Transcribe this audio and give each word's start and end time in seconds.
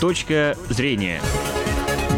Точка 0.00 0.56
зрения. 0.68 1.20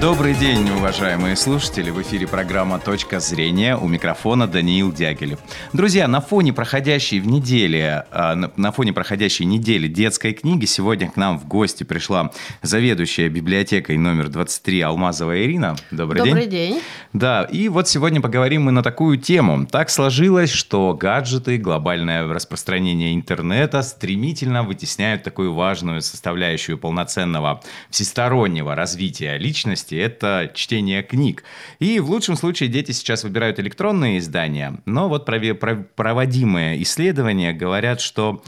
Добрый 0.01 0.33
день, 0.33 0.67
уважаемые 0.71 1.37
слушатели. 1.37 1.91
В 1.91 2.01
эфире 2.01 2.27
программа 2.27 2.79
«Точка 2.79 3.21
зрения». 3.21 3.77
У 3.77 3.87
микрофона 3.87 4.47
Даниил 4.47 4.91
Дягилев. 4.91 5.39
Друзья, 5.75 6.09
на 6.09 6.23
фоне 6.23 6.55
проходящей 6.55 7.21
в 7.21 7.27
неделе, 7.27 8.07
а, 8.11 8.35
на 8.35 8.73
фоне 8.73 8.95
проходящей 8.95 9.45
недели 9.45 9.89
детской 9.89 10.33
книги 10.33 10.65
сегодня 10.65 11.11
к 11.11 11.17
нам 11.17 11.39
в 11.39 11.47
гости 11.47 11.85
пришла 11.85 12.33
заведующая 12.63 13.29
библиотекой 13.29 13.99
номер 13.99 14.31
23 14.31 14.81
Алмазова 14.81 15.39
Ирина. 15.45 15.77
Добрый, 15.91 16.23
Добрый 16.23 16.47
день. 16.47 16.73
день. 16.73 16.83
Да, 17.13 17.43
и 17.43 17.69
вот 17.69 17.87
сегодня 17.87 18.23
поговорим 18.23 18.63
мы 18.63 18.73
на 18.73 18.83
такую 18.83 19.19
тему. 19.19 19.67
Так 19.67 19.91
сложилось, 19.91 20.51
что 20.51 20.95
гаджеты, 20.99 21.59
глобальное 21.59 22.27
распространение 22.27 23.15
интернета 23.15 23.83
стремительно 23.83 24.63
вытесняют 24.63 25.25
такую 25.25 25.53
важную 25.53 26.01
составляющую 26.01 26.79
полноценного 26.79 27.61
всестороннего 27.91 28.75
развития 28.75 29.37
личности, 29.37 29.90
деятельности– 29.91 29.95
это 29.97 30.51
чтение 30.55 31.03
книг. 31.03 31.45
И 31.79 32.01
в 32.01 32.11
лучшем 32.11 32.37
случае 32.37 32.69
дети 32.69 32.93
сейчас 32.93 33.25
выбирают 33.25 33.59
электронные 33.59 34.19
издания, 34.19 34.81
но 34.87 35.09
вот 35.09 35.27
проводимые 35.27 36.83
исследования 36.83 37.53
говорят, 37.53 38.01
что 38.01 38.43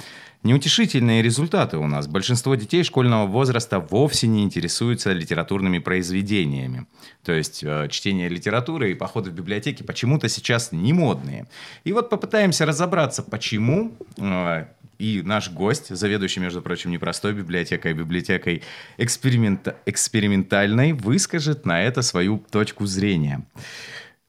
Неутешительные 0.45 1.23
результаты 1.23 1.77
у 1.77 1.87
нас. 1.87 2.09
Большинство 2.09 2.57
детей 2.57 2.83
школьного 2.83 3.29
возраста 3.29 3.79
вовсе 3.79 4.27
не 4.27 4.43
интересуются 4.43 5.13
литературными 5.13 5.79
произведениями. 5.79 6.87
То 7.23 7.31
есть 7.31 7.63
э, 7.63 7.87
чтение 7.89 8.29
литературы 8.29 8.91
и 8.91 8.95
походы 8.95 9.31
в 9.31 9.35
библиотеки 9.35 9.85
почему-то 9.85 10.29
сейчас 10.29 10.73
не 10.73 10.93
модные. 10.93 11.47
И 11.85 11.93
вот 11.93 12.11
попытаемся 12.11 12.67
разобраться, 12.67 13.23
почему 13.23 13.93
э, 14.19 14.67
и 15.03 15.21
наш 15.23 15.51
гость, 15.51 15.95
заведующий, 15.95 16.39
между 16.39 16.63
прочим, 16.63 16.93
не 16.93 16.99
простой 16.99 17.33
библиотекой, 17.33 17.91
а 17.91 17.95
библиотекой 17.95 18.63
эксперимент... 18.99 19.75
экспериментальной, 19.85 20.93
выскажет 20.93 21.67
на 21.67 21.83
это 21.83 22.03
свою 22.03 22.39
точку 22.39 22.87
зрения. 22.87 23.45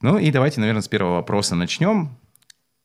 Ну 0.01 0.17
и 0.17 0.31
давайте, 0.31 0.61
наверное, 0.61 0.81
с 0.81 0.87
первого 0.87 1.17
вопроса 1.17 1.53
начнем. 1.53 2.17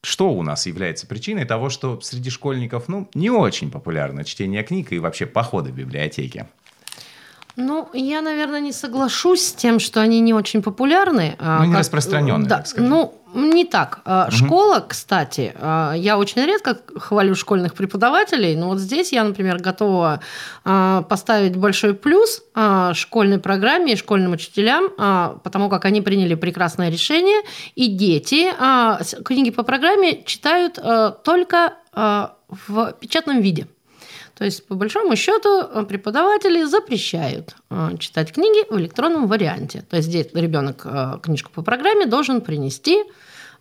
Что 0.04 0.30
у 0.30 0.42
нас 0.42 0.66
является 0.66 1.06
причиной 1.06 1.46
того, 1.46 1.70
что 1.70 1.98
среди 2.02 2.28
школьников 2.28 2.88
ну, 2.88 3.08
не 3.14 3.30
очень 3.30 3.70
популярно 3.70 4.22
чтение 4.22 4.62
книг 4.62 4.92
и 4.92 4.98
вообще 4.98 5.24
походы 5.24 5.72
в 5.72 5.74
библиотеки? 5.74 6.46
Ну, 7.56 7.90
я, 7.92 8.22
наверное, 8.22 8.60
не 8.60 8.72
соглашусь 8.72 9.46
с 9.46 9.52
тем, 9.52 9.80
что 9.80 10.00
они 10.00 10.20
не 10.20 10.32
очень 10.32 10.62
популярны. 10.62 11.34
А 11.40 11.58
ну, 11.58 11.64
не 11.64 11.72
как... 11.72 11.80
распространенные, 11.80 12.48
да, 12.48 12.58
так 12.58 12.68
сказать. 12.68 12.88
Ну, 12.88 13.17
не 13.34 13.64
так. 13.64 14.00
Угу. 14.04 14.30
Школа, 14.30 14.84
кстати, 14.86 15.54
а, 15.60 15.92
я 15.94 16.18
очень 16.18 16.44
редко 16.44 16.78
хвалю 16.96 17.34
школьных 17.34 17.74
преподавателей, 17.74 18.56
но 18.56 18.68
вот 18.68 18.78
здесь 18.78 19.12
я, 19.12 19.24
например, 19.24 19.58
готова 19.58 20.20
поставить 20.64 21.56
большой 21.56 21.94
плюс 21.94 22.42
школьной 22.92 23.38
программе 23.38 23.92
и 23.92 23.96
школьным 23.96 24.32
учителям, 24.32 24.90
потому 25.42 25.68
как 25.68 25.84
они 25.84 26.00
приняли 26.00 26.34
прекрасное 26.34 26.90
решение, 26.90 27.42
и 27.74 27.88
дети 27.88 28.52
книги 29.22 29.50
по 29.50 29.62
программе 29.62 30.22
читают 30.24 30.78
только 31.24 31.74
в 31.92 32.92
печатном 33.00 33.40
виде. 33.40 33.66
То 34.38 34.44
есть, 34.44 34.68
по 34.68 34.76
большому 34.76 35.16
счету, 35.16 35.62
э, 35.62 35.84
преподаватели 35.84 36.62
запрещают 36.62 37.56
э, 37.70 37.96
читать 37.98 38.32
книги 38.32 38.72
в 38.72 38.78
электронном 38.78 39.26
варианте. 39.26 39.84
То 39.90 39.96
есть, 39.96 40.08
здесь 40.08 40.28
ребенок 40.32 40.82
э, 40.84 41.18
книжку 41.20 41.50
по 41.52 41.62
программе 41.62 42.06
должен 42.06 42.40
принести 42.40 43.02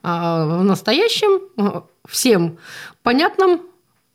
в 0.03 0.61
настоящем, 0.63 1.41
всем 2.07 2.59
понятном 3.01 3.63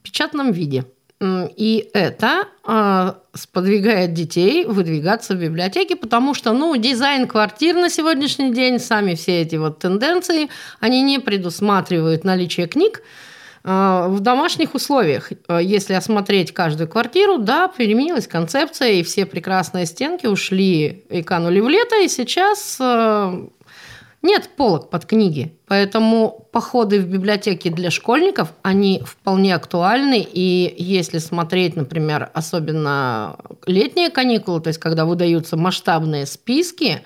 печатном 0.05 0.53
виде. 0.53 0.85
И 1.21 1.91
это 1.93 2.47
сподвигает 3.35 4.15
детей 4.15 4.65
выдвигаться 4.65 5.35
в 5.35 5.39
библиотеки, 5.39 5.95
потому 5.95 6.35
что 6.35 6.53
ну, 6.53 6.77
дизайн 6.77 7.27
квартир 7.27 7.75
на 7.75 7.91
сегодняшний 7.91 8.55
день, 8.55 8.79
сами 8.79 9.17
все 9.17 9.43
эти 9.43 9.57
вот 9.57 9.81
тенденции, 9.81 10.49
они 10.79 11.03
не 11.03 11.19
предусматривают 11.19 12.23
наличие 12.23 12.69
книг, 12.69 13.03
в 13.65 14.19
домашних 14.21 14.75
условиях, 14.75 15.31
а, 15.47 15.59
если 15.61 15.95
осмотреть 15.95 16.53
каждую 16.53 16.89
квартиру, 16.89 17.39
да, 17.39 17.69
переменилась 17.69 18.27
концепция, 18.27 18.93
и 18.93 19.03
все 19.05 19.25
прекрасные 19.25 19.87
стенки 19.87 20.27
ушли 20.27 21.05
и 21.09 21.23
канули 21.23 21.61
в 21.61 21.69
лето, 21.69 22.03
и 22.03 22.09
сейчас 22.09 22.79
а, 22.81 23.49
нет 24.23 24.51
полок 24.57 24.91
под 24.91 25.07
книги. 25.07 25.57
Поэтому 25.67 26.49
походы 26.51 27.01
в 27.01 27.07
библиотеки 27.07 27.69
для 27.69 27.91
школьников, 27.91 28.53
они 28.63 29.03
вполне 29.05 29.55
актуальны. 29.55 30.27
И 30.33 30.75
если 30.79 31.19
смотреть, 31.19 31.77
например, 31.77 32.31
особенно 32.35 33.37
летние 33.67 34.11
каникулы, 34.11 34.61
то 34.61 34.69
есть 34.69 34.81
когда 34.81 35.05
выдаются 35.05 35.57
масштабные 35.57 36.27
списки, 36.27 37.03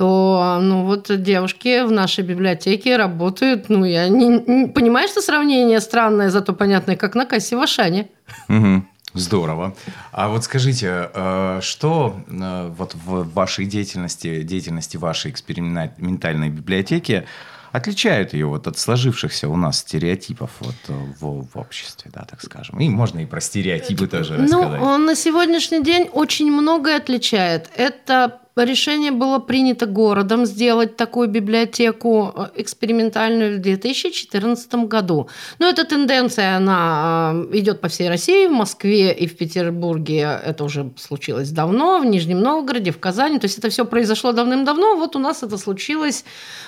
то 0.00 0.58
ну 0.62 0.86
вот 0.86 1.10
девушки 1.22 1.84
в 1.84 1.92
нашей 1.92 2.24
библиотеке 2.24 2.96
работают, 2.96 3.68
ну 3.68 3.84
я 3.84 4.08
не, 4.08 4.28
не 4.28 4.66
понимаю, 4.66 5.08
что 5.08 5.20
сравнение 5.20 5.78
странное, 5.78 6.30
зато 6.30 6.54
понятное, 6.54 6.96
как 6.96 7.14
на 7.14 7.26
кассе 7.26 7.54
в 7.54 7.60
Ашане. 7.60 8.08
Угу. 8.48 8.82
Здорово. 9.12 9.76
А 10.12 10.28
вот 10.28 10.44
скажите, 10.44 11.10
э, 11.12 11.58
что 11.60 12.18
э, 12.26 12.72
вот 12.78 12.94
в 12.94 13.30
вашей 13.34 13.66
деятельности, 13.66 14.40
деятельности 14.40 14.96
вашей 14.96 15.32
экспериментальной 15.32 16.48
библиотеки 16.48 17.26
отличает 17.70 18.32
ее 18.32 18.46
вот 18.46 18.66
от 18.66 18.78
сложившихся 18.78 19.50
у 19.50 19.56
нас 19.56 19.80
стереотипов 19.80 20.50
вот 20.60 20.76
э, 20.88 20.92
в, 21.20 21.46
в 21.46 21.58
обществе, 21.58 22.10
да, 22.14 22.24
так 22.24 22.40
скажем. 22.40 22.80
И 22.80 22.88
можно 22.88 23.18
и 23.18 23.26
про 23.26 23.42
стереотипы 23.42 24.06
тоже 24.06 24.38
ну, 24.38 24.44
рассказать. 24.44 24.80
Ну, 24.80 24.96
на 24.96 25.14
сегодняшний 25.14 25.82
день 25.82 26.08
очень 26.10 26.50
многое 26.50 26.96
отличает. 26.96 27.68
Это 27.76 28.39
решение 28.56 29.10
было 29.10 29.38
принято 29.38 29.86
городом 29.86 30.46
сделать 30.46 30.96
такую 30.96 31.28
библиотеку 31.28 32.32
э, 32.34 32.46
экспериментальную 32.56 33.58
в 33.58 33.60
2014 33.60 34.74
году. 34.86 35.28
Но 35.58 35.68
эта 35.68 35.84
тенденция, 35.84 36.56
она 36.56 37.32
э, 37.34 37.58
идет 37.58 37.80
по 37.80 37.88
всей 37.88 38.08
России, 38.08 38.48
в 38.48 38.52
Москве 38.52 39.12
и 39.12 39.26
в 39.26 39.36
Петербурге 39.36 40.40
это 40.44 40.64
уже 40.64 40.90
случилось 40.96 41.50
давно, 41.50 42.00
в 42.00 42.04
Нижнем 42.04 42.40
Новгороде, 42.40 42.90
в 42.90 42.98
Казани. 42.98 43.38
То 43.38 43.46
есть 43.46 43.58
это 43.58 43.70
все 43.70 43.84
произошло 43.84 44.32
давным-давно, 44.32 44.96
вот 44.96 45.16
у 45.16 45.18
нас 45.18 45.42
это 45.42 45.56
случилось 45.56 46.24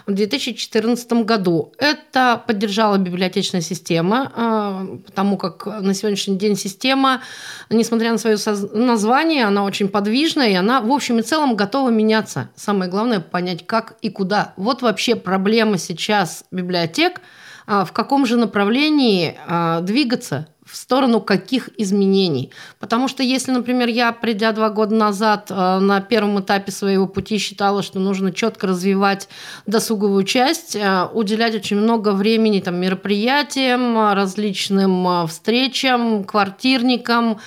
в 0.06 0.12
2014 0.12 1.12
году. 1.24 1.72
Это 1.78 2.42
поддержала 2.46 2.96
библиотечная 2.96 3.60
система, 3.60 4.32
э, 4.34 4.98
потому 5.06 5.36
как 5.36 5.66
на 5.66 5.94
сегодняшний 5.94 6.36
день 6.36 6.56
система, 6.56 7.22
несмотря 7.70 8.12
на 8.12 8.18
свое 8.18 8.36
название, 8.72 9.44
она 9.44 9.64
очень 9.64 9.88
подвижная, 9.88 10.50
и 10.50 10.54
она 10.54 10.80
в 10.80 10.90
общем 10.90 11.18
и 11.18 11.22
целом 11.22 11.56
готова 11.56 11.71
готова 11.72 11.88
меняться. 11.88 12.50
Самое 12.54 12.90
главное 12.90 13.20
понять, 13.20 13.66
как 13.66 13.96
и 14.02 14.10
куда. 14.10 14.52
Вот 14.58 14.82
вообще 14.82 15.16
проблема 15.16 15.78
сейчас 15.78 16.44
библиотек, 16.50 17.22
а, 17.66 17.86
в 17.86 17.92
каком 17.92 18.26
же 18.26 18.36
направлении 18.36 19.38
а, 19.46 19.80
двигаться, 19.80 20.48
в 20.64 20.76
сторону 20.76 21.20
каких 21.20 21.70
изменений. 21.76 22.52
Потому 22.78 23.08
что 23.08 23.22
если, 23.22 23.50
например, 23.50 23.88
я, 23.88 24.12
придя 24.12 24.52
два 24.52 24.70
года 24.70 24.94
назад 24.94 25.46
а, 25.50 25.80
на 25.80 26.00
первом 26.00 26.40
этапе 26.40 26.70
своего 26.70 27.06
пути 27.06 27.38
считала, 27.38 27.82
что 27.82 27.98
нужно 27.98 28.32
четко 28.32 28.68
развивать 28.68 29.28
досуговую 29.66 30.24
часть, 30.24 30.76
уделять 31.12 31.54
очень 31.54 31.76
много 31.76 32.12
времени 32.12 32.60
там, 32.60 32.76
мероприятиям, 32.76 34.12
различным 34.12 35.26
встречам, 35.26 36.24
квартирникам, 36.24 37.40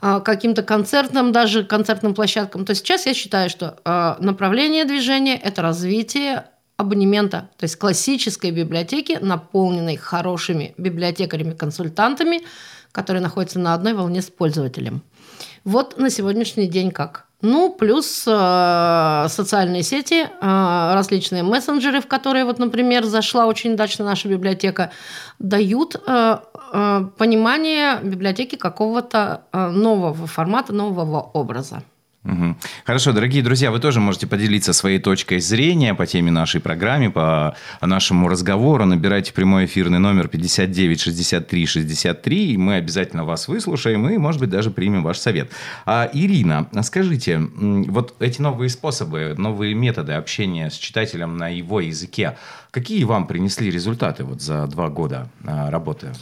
каким-то 0.00 0.62
концертным, 0.62 1.32
даже 1.32 1.64
концертным 1.64 2.14
площадкам. 2.14 2.64
То 2.64 2.74
сейчас 2.74 3.06
я 3.06 3.14
считаю, 3.14 3.50
что 3.50 4.16
направление 4.20 4.84
движения– 4.84 5.36
это 5.42 5.62
развитие 5.62 6.44
абонемента, 6.82 7.48
то 7.56 7.64
есть 7.64 7.76
классической 7.76 8.50
библиотеки, 8.50 9.18
наполненной 9.20 9.96
хорошими 9.96 10.74
библиотекарями-консультантами, 10.78 12.42
которые 12.92 13.22
находятся 13.22 13.58
на 13.58 13.74
одной 13.74 13.94
волне 13.94 14.20
с 14.20 14.30
пользователем. 14.30 15.02
Вот 15.64 15.98
на 15.98 16.10
сегодняшний 16.10 16.66
день 16.66 16.90
как. 16.90 17.26
Ну, 17.40 17.72
плюс 17.72 18.24
э, 18.26 19.26
социальные 19.28 19.82
сети, 19.82 20.22
э, 20.22 20.94
различные 20.94 21.42
мессенджеры, 21.42 22.00
в 22.00 22.06
которые, 22.06 22.44
вот, 22.44 22.58
например, 22.58 23.04
зашла 23.04 23.46
очень 23.46 23.72
удачно 23.72 24.04
наша 24.04 24.28
библиотека, 24.28 24.92
дают 25.40 26.00
э, 26.06 26.36
Э, 26.72 27.04
понимание 27.18 28.00
библиотеки 28.02 28.56
какого-то 28.56 29.42
э, 29.52 29.68
нового 29.68 30.26
формата, 30.26 30.72
нового 30.72 31.20
образа. 31.20 31.82
Угу. 32.24 32.56
Хорошо, 32.84 33.12
дорогие 33.12 33.42
друзья, 33.42 33.72
вы 33.72 33.80
тоже 33.80 33.98
можете 33.98 34.28
поделиться 34.28 34.72
своей 34.72 35.00
точкой 35.00 35.40
зрения 35.40 35.92
по 35.92 36.06
теме 36.06 36.30
нашей 36.30 36.60
программы, 36.60 37.10
по 37.10 37.56
нашему 37.80 38.28
разговору. 38.28 38.84
Набирайте 38.84 39.32
прямой 39.32 39.64
эфирный 39.64 39.98
номер 39.98 40.28
59 40.28 41.00
63 41.00 41.66
63, 41.66 42.52
и 42.52 42.56
мы 42.56 42.76
обязательно 42.76 43.24
вас 43.24 43.48
выслушаем 43.48 44.08
и, 44.08 44.18
может 44.18 44.40
быть, 44.40 44.50
даже 44.50 44.70
примем 44.70 45.02
ваш 45.02 45.18
совет. 45.18 45.50
А, 45.84 46.08
Ирина, 46.12 46.68
скажите, 46.82 47.38
вот 47.38 48.14
эти 48.20 48.40
новые 48.40 48.68
способы, 48.68 49.34
новые 49.36 49.74
методы 49.74 50.12
общения 50.12 50.70
с 50.70 50.74
читателем 50.74 51.36
на 51.36 51.48
его 51.48 51.80
языке, 51.80 52.36
какие 52.70 53.02
вам 53.02 53.26
принесли 53.26 53.68
результаты 53.68 54.22
вот 54.22 54.40
за 54.40 54.68
два 54.68 54.90
года 54.90 55.28
а, 55.44 55.70
работы? 55.70 56.12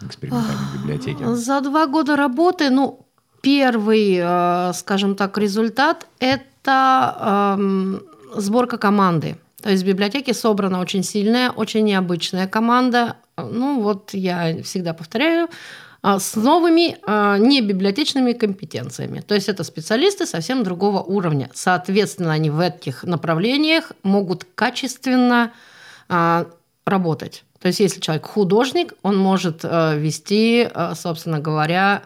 экспериментальной 0.00 0.78
библиотеки? 0.78 1.22
За 1.34 1.60
два 1.60 1.86
года 1.86 2.16
работы, 2.16 2.70
ну, 2.70 3.06
первый, 3.44 4.18
э, 4.20 4.72
скажем 4.74 5.14
так, 5.14 5.38
результат– 5.38 6.06
это 6.18 7.56
эм, 7.58 8.02
сборка 8.34 8.78
команды. 8.78 9.36
То 9.62 9.70
есть 9.70 9.82
в 9.82 9.86
библиотеке 9.86 10.34
собрана 10.34 10.80
очень 10.80 11.02
сильная, 11.02 11.50
очень 11.50 11.84
необычная 11.84 12.48
команда. 12.48 13.16
Ну 13.36 13.80
вот 13.80 14.10
я 14.12 14.62
всегда 14.62 14.94
повторяю, 14.94 15.48
а, 16.02 16.18
с 16.18 16.36
новыми 16.36 16.98
а, 17.06 17.38
не 17.38 17.60
библиотечными 17.62 18.32
компетенциями. 18.32 19.20
То 19.20 19.34
есть 19.34 19.48
это 19.48 19.64
специалисты 19.64 20.26
совсем 20.26 20.64
другого 20.64 21.02
уровня. 21.02 21.50
Соответственно, 21.54 22.32
они 22.32 22.50
в 22.50 22.60
этих 22.60 23.04
направлениях 23.04 23.92
могут 24.02 24.46
качественно 24.54 25.52
работать. 26.84 27.44
То 27.58 27.68
есть 27.68 27.80
если 27.80 27.98
человек 28.00 28.26
художник, 28.26 28.92
он 29.00 29.16
может 29.16 29.64
вести, 29.64 30.68
собственно 30.94 31.40
говоря, 31.40 32.02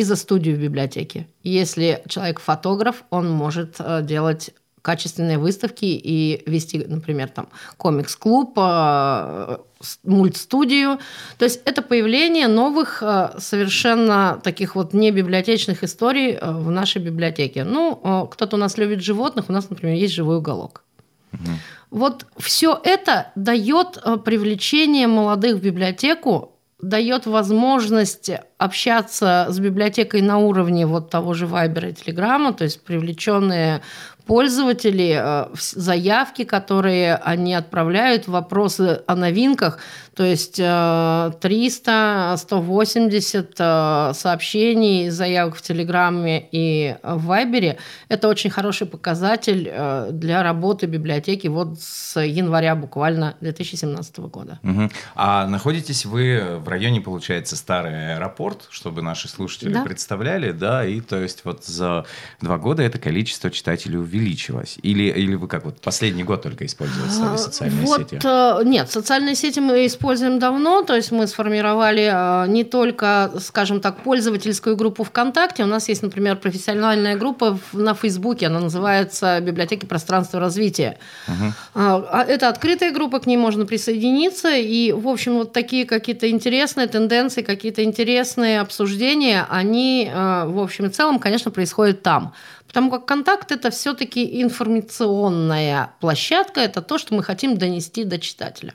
из-за 0.00 0.16
студию 0.16 0.56
в 0.56 0.60
библиотеке. 0.60 1.26
Если 1.42 2.02
человек 2.08 2.40
фотограф, 2.40 3.04
он 3.10 3.30
может 3.30 3.80
делать 4.02 4.50
качественные 4.82 5.38
выставки 5.38 5.84
и 5.84 6.42
вести, 6.46 6.78
например, 6.78 7.28
там 7.28 7.48
комикс-клуб, 7.76 8.54
а, 8.56 9.60
мультстудию. 10.04 10.98
То 11.36 11.44
есть 11.44 11.60
это 11.64 11.82
появление 11.82 12.48
новых 12.48 13.02
а, 13.02 13.34
совершенно 13.38 14.40
таких 14.42 14.74
вот 14.74 14.94
не 14.94 15.10
библиотечных 15.10 15.84
историй 15.84 16.38
в 16.40 16.70
нашей 16.70 17.02
библиотеке. 17.02 17.64
Ну, 17.64 18.28
кто-то 18.30 18.56
у 18.56 18.58
нас 18.58 18.78
любит 18.78 19.02
животных, 19.02 19.46
у 19.48 19.52
нас, 19.52 19.68
например, 19.68 19.94
есть 19.96 20.14
живой 20.14 20.38
уголок. 20.38 20.84
Угу. 21.32 21.50
Вот 21.90 22.26
все 22.38 22.80
это 22.82 23.32
дает 23.34 23.98
привлечение 24.24 25.06
молодых 25.06 25.56
в 25.56 25.62
библиотеку, 25.62 26.52
дает 26.80 27.26
возможность 27.26 28.30
общаться 28.58 29.46
с 29.48 29.58
библиотекой 29.60 30.20
на 30.20 30.38
уровне 30.38 30.86
вот 30.86 31.10
того 31.10 31.32
же 31.34 31.46
Вайбера 31.46 31.88
и 31.88 31.92
Телеграма, 31.92 32.52
то 32.52 32.64
есть 32.64 32.82
привлеченные 32.82 33.80
пользователи, 34.28 35.18
э, 35.18 35.46
заявки, 35.58 36.44
которые 36.44 37.16
они 37.16 37.54
отправляют, 37.54 38.28
вопросы 38.28 39.00
о 39.06 39.16
новинках, 39.16 39.78
то 40.14 40.22
есть 40.22 40.56
300, 40.56 42.32
э, 42.34 42.36
180 42.36 43.54
э, 43.58 44.12
сообщений, 44.14 45.08
заявок 45.08 45.56
в 45.56 45.62
Телеграме 45.62 46.46
и 46.52 46.96
в 47.02 47.24
Вайбере. 47.24 47.78
Это 48.08 48.28
очень 48.28 48.50
хороший 48.50 48.86
показатель 48.86 49.72
для 50.12 50.42
работы 50.42 50.86
библиотеки 50.86 51.48
вот 51.48 51.80
с 51.80 52.20
января 52.20 52.74
буквально 52.74 53.34
2017 53.40 54.18
года. 54.18 54.58
Угу. 54.62 54.90
А 55.14 55.46
находитесь 55.46 56.04
вы 56.04 56.58
в 56.58 56.68
районе, 56.68 57.00
получается, 57.00 57.56
старый 57.56 58.16
аэропорт, 58.16 58.47
чтобы 58.70 59.02
наши 59.02 59.28
слушатели 59.28 59.72
да. 59.72 59.82
представляли, 59.82 60.52
да, 60.52 60.84
и 60.84 61.00
то 61.00 61.16
есть 61.20 61.44
вот 61.44 61.64
за 61.64 62.06
два 62.40 62.58
года 62.58 62.82
это 62.82 62.98
количество 62.98 63.50
читателей 63.50 63.98
увеличилось? 63.98 64.78
Или, 64.82 65.04
или 65.04 65.34
вы 65.34 65.48
как 65.48 65.64
вот 65.64 65.80
последний 65.80 66.24
год 66.24 66.42
только 66.42 66.66
используете 66.66 67.10
стали 67.10 67.34
а, 67.34 67.38
социальные 67.38 67.86
вот, 67.86 68.10
сети? 68.10 68.20
Э, 68.24 68.60
нет, 68.64 68.90
социальные 68.90 69.34
сети 69.34 69.60
мы 69.60 69.86
используем 69.86 70.38
давно, 70.38 70.82
то 70.82 70.94
есть 70.94 71.10
мы 71.10 71.26
сформировали 71.26 72.10
э, 72.12 72.48
не 72.48 72.64
только, 72.64 73.32
скажем 73.40 73.80
так, 73.80 74.02
пользовательскую 74.02 74.76
группу 74.76 75.04
ВКонтакте, 75.04 75.62
у 75.62 75.66
нас 75.66 75.88
есть, 75.88 76.02
например, 76.02 76.36
профессиональная 76.36 77.16
группа 77.16 77.58
на 77.72 77.94
Фейсбуке, 77.94 78.46
она 78.46 78.60
называется 78.60 79.40
«Библиотеки 79.40 79.86
пространства 79.86 80.40
развития». 80.40 80.98
Угу. 81.26 81.84
Это 82.28 82.48
открытая 82.48 82.92
группа, 82.92 83.20
к 83.20 83.26
ней 83.26 83.36
можно 83.36 83.66
присоединиться, 83.66 84.54
и, 84.54 84.92
в 84.92 85.08
общем, 85.08 85.34
вот 85.34 85.52
такие 85.52 85.84
какие-то 85.84 86.30
интересные 86.30 86.86
тенденции, 86.86 87.42
какие-то 87.42 87.82
интересные 87.84 88.37
обсуждения, 88.44 89.46
они, 89.48 90.10
э, 90.12 90.44
в 90.46 90.58
общем 90.58 90.86
и 90.86 90.88
целом, 90.88 91.18
конечно, 91.18 91.50
происходят 91.50 92.02
там. 92.02 92.32
Потому 92.66 92.90
как 92.90 93.06
контакт 93.06 93.52
это 93.52 93.70
все-таки 93.70 94.42
информационная 94.42 95.90
площадка, 96.00 96.60
это 96.60 96.82
то, 96.82 96.98
что 96.98 97.14
мы 97.14 97.22
хотим 97.22 97.56
донести 97.56 98.04
до 98.04 98.18
читателя. 98.18 98.74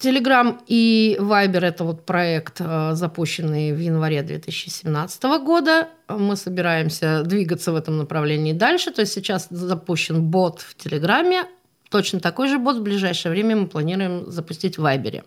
Телеграм 0.00 0.60
и 0.66 1.18
Вайбер– 1.20 1.64
это 1.66 1.84
вот 1.84 2.06
проект, 2.06 2.56
а, 2.60 2.94
запущенный 2.94 3.72
в 3.72 3.78
январе 3.78 4.22
2017 4.22 5.38
года. 5.38 5.88
Мы 6.08 6.36
собираемся 6.36 7.22
двигаться 7.22 7.70
в 7.72 7.76
этом 7.76 7.98
направлении 7.98 8.54
дальше. 8.54 8.92
То 8.92 9.02
есть 9.02 9.12
сейчас 9.12 9.48
запущен 9.50 10.22
бот 10.22 10.60
в 10.60 10.74
Телеграме. 10.76 11.44
Точно 11.90 12.18
такой 12.18 12.48
же 12.48 12.58
бот 12.58 12.78
в 12.78 12.82
ближайшее 12.82 13.32
время 13.32 13.56
мы 13.56 13.66
планируем 13.66 14.30
запустить 14.30 14.78
в 14.78 14.82
Вайбере. 14.82 15.24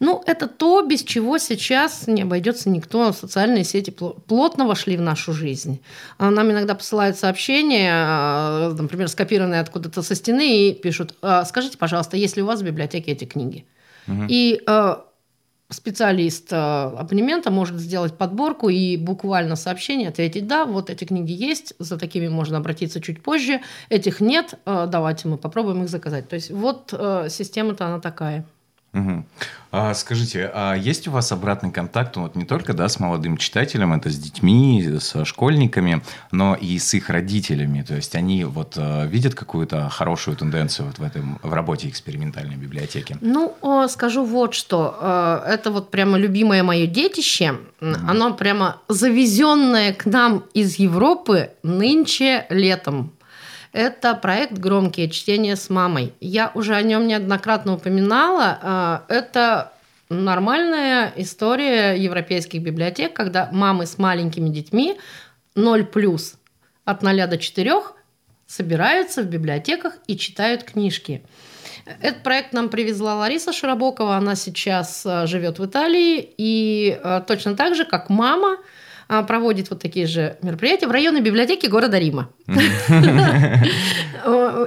Ну, 0.00 0.22
это 0.26 0.46
то, 0.48 0.82
без 0.82 1.02
чего 1.02 1.38
сейчас 1.38 2.06
не 2.06 2.22
обойдется 2.22 2.70
никто. 2.70 3.12
Социальные 3.12 3.64
сети 3.64 3.90
плотно 3.90 4.66
вошли 4.66 4.96
в 4.96 5.00
нашу 5.00 5.32
жизнь. 5.32 5.80
А 6.18 6.30
нам 6.30 6.50
иногда 6.50 6.74
посылают 6.74 7.16
сообщения, 7.16 7.92
а, 7.92 8.74
например, 8.78 9.08
скопированные 9.08 9.60
откуда-то 9.60 10.02
со 10.02 10.14
стены, 10.14 10.68
и 10.68 10.74
пишут, 10.74 11.14
«А, 11.22 11.44
скажите, 11.44 11.78
пожалуйста, 11.78 12.16
есть 12.16 12.36
ли 12.36 12.42
у 12.42 12.46
вас 12.46 12.60
в 12.60 12.64
библиотеке 12.64 13.12
эти 13.12 13.24
книги? 13.24 13.64
Угу. 14.08 14.26
И 14.28 14.60
специалист 15.68 16.52
абонемента 16.52 17.50
может 17.50 17.80
сделать 17.80 18.16
подборку 18.16 18.68
и 18.68 18.96
буквально 18.96 19.56
сообщение 19.56 20.10
ответить, 20.10 20.46
да, 20.46 20.64
вот 20.64 20.90
эти 20.90 21.02
книги 21.02 21.32
есть, 21.32 21.74
за 21.80 21.98
такими 21.98 22.28
можно 22.28 22.58
обратиться 22.58 23.00
чуть 23.00 23.20
позже, 23.20 23.60
этих 23.88 24.20
нет, 24.20 24.54
давайте 24.64 25.26
мы 25.26 25.38
попробуем 25.38 25.82
их 25.82 25.88
заказать. 25.88 26.28
То 26.28 26.36
есть 26.36 26.52
вот 26.52 26.94
система-то 27.28 27.86
она 27.86 27.98
такая. 27.98 28.46
Угу. 28.96 29.24
А, 29.72 29.92
скажите, 29.92 30.50
а 30.54 30.74
есть 30.74 31.06
у 31.06 31.10
вас 31.10 31.30
обратный 31.32 31.70
контакт, 31.70 32.16
вот 32.16 32.34
не 32.34 32.44
только 32.44 32.72
да, 32.72 32.88
с 32.88 32.98
молодым 32.98 33.36
читателем, 33.36 33.92
это 33.92 34.08
с 34.08 34.16
детьми, 34.16 34.98
со 35.00 35.26
школьниками, 35.26 36.02
но 36.32 36.54
и 36.54 36.78
с 36.78 36.94
их 36.94 37.10
родителями? 37.10 37.82
То 37.82 37.94
есть 37.94 38.14
они 38.14 38.44
вот 38.44 38.74
э, 38.76 39.06
видят 39.06 39.34
какую-то 39.34 39.90
хорошую 39.90 40.36
тенденцию 40.36 40.86
вот 40.86 40.98
в, 40.98 41.02
этом, 41.02 41.38
в 41.42 41.52
работе 41.52 41.88
экспериментальной 41.88 42.56
библиотеки? 42.56 43.18
Ну, 43.20 43.54
скажу 43.90 44.24
вот 44.24 44.54
что. 44.54 44.96
Э, 44.98 45.42
это 45.46 45.70
вот 45.70 45.90
прямо 45.90 46.16
любимое 46.16 46.62
мое 46.62 46.86
детище. 46.86 47.58
Угу. 47.80 47.94
Оно 48.08 48.32
прямо 48.32 48.80
завезенное 48.88 49.92
к 49.92 50.06
нам 50.06 50.44
из 50.54 50.78
Европы 50.78 51.50
нынче 51.62 52.46
летом 52.48 53.12
это 53.76 54.14
проект 54.14 54.54
«Громкие 54.54 55.10
чтения 55.10 55.54
с 55.54 55.68
мамой». 55.68 56.14
Я 56.18 56.50
уже 56.54 56.74
о 56.74 56.80
нем 56.80 57.06
неоднократно 57.06 57.74
упоминала. 57.74 58.58
А, 58.62 59.04
это 59.08 59.70
нормальная 60.08 61.12
история 61.16 61.92
европейских 61.92 62.62
библиотек, 62.62 63.12
когда 63.12 63.50
мамы 63.52 63.84
с 63.84 63.98
маленькими 63.98 64.48
детьми 64.48 64.96
0 65.56 65.84
плюс 65.84 66.36
от 66.86 67.02
0 67.02 67.26
до 67.26 67.36
4 67.36 67.82
собираются 68.46 69.20
в 69.20 69.26
библиотеках 69.26 69.98
и 70.06 70.16
читают 70.16 70.62
книжки. 70.62 71.22
Этот 72.00 72.22
проект 72.22 72.54
нам 72.54 72.70
привезла 72.70 73.16
Лариса 73.16 73.52
Широбокова. 73.52 74.16
Она 74.16 74.36
сейчас 74.36 75.04
а, 75.04 75.26
живет 75.26 75.58
в 75.58 75.66
Италии. 75.66 76.26
И 76.38 76.98
а, 77.04 77.20
точно 77.20 77.54
так 77.54 77.74
же, 77.74 77.84
как 77.84 78.08
мама– 78.08 78.56
проводит 79.08 79.70
вот 79.70 79.80
такие 79.80 80.06
же 80.06 80.36
мероприятия 80.42 80.86
в 80.86 80.90
районной 80.90 81.20
библиотеке 81.20 81.68
города 81.68 81.98
Рима. 81.98 82.28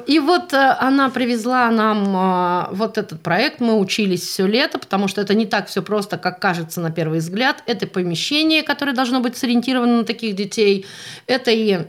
И 0.08 0.20
вот 0.20 0.54
э, 0.54 0.76
она 0.80 1.10
привезла 1.10 1.70
нам 1.72 2.14
а, 2.16 2.70
вот 2.72 2.98
этот 2.98 3.22
проект. 3.22 3.60
Мы 3.60 3.78
учились 3.78 4.22
все 4.22 4.48
лето, 4.48 4.80
потому 4.80 5.08
что 5.08 5.22
это 5.22 5.34
не 5.34 5.46
так 5.46 5.68
все 5.68 5.82
просто, 5.82 6.18
как 6.18 6.40
кажется 6.40 6.80
на 6.80 6.92
первый 6.92 7.20
взгляд. 7.20 7.64
Это 7.66 7.86
помещение, 7.86 8.64
которое 8.64 8.94
должно 8.94 9.20
быть 9.20 9.36
сориентировано 9.36 9.98
на 9.98 10.04
таких 10.06 10.36
детей. 10.36 10.86
Это 11.28 11.52
и 11.52 11.80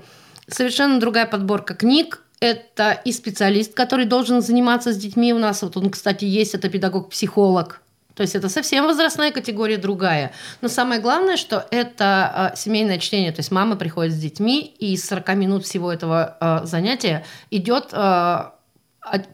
совершенно 0.49 0.99
другая 0.99 1.27
подборка 1.27 1.75
книг, 1.75 2.23
это 2.41 3.01
и 3.05 3.13
специалист, 3.13 3.75
который 3.75 4.07
должен 4.07 4.41
заниматься 4.41 4.93
с 4.93 4.97
детьми 4.97 5.33
у 5.33 5.39
нас. 5.39 5.63
Вот 5.63 5.77
он, 5.77 5.91
кстати, 5.91 6.25
есть, 6.25 6.55
это 6.55 6.69
педагог-психолог, 6.69 7.81
то 8.21 8.25
есть 8.25 8.35
это 8.35 8.51
совсем 8.51 8.85
возрастная 8.85 9.33
категория 9.33 9.79
другая. 9.79 10.33
Но 10.61 10.69
самое 10.69 11.01
главное, 11.01 11.39
что 11.39 11.67
это 11.71 12.51
э, 12.53 12.57
семейное 12.59 12.99
чтение. 12.99 13.33
То 13.33 13.41
есть 13.41 13.51
мама 13.51 13.77
приходит 13.77 14.13
с 14.13 14.19
детьми, 14.19 14.61
и 14.79 14.93
из 14.93 15.07
40 15.07 15.37
минут 15.37 15.65
всего 15.65 15.91
этого 15.91 16.37
э, 16.39 16.67
занятия 16.67 17.25
идет 17.51 17.95
э, 17.95 18.51